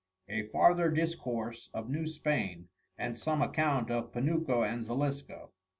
[0.27, 5.51] A farther Discourse of New Spain: And some Account of Panuco and Xalisco.